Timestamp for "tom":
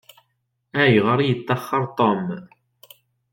1.97-2.23